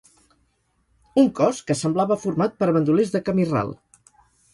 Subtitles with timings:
[1.23, 3.71] Un cos que semblava format per bandolers de camí ral